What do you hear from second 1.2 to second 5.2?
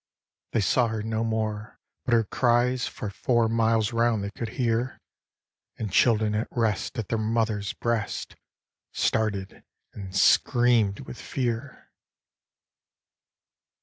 more, but her cries For four miles round they could hear,